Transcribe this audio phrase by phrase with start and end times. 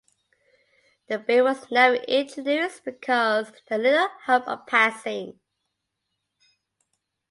[1.09, 5.39] The bill was never introduced because it had little hope of passing.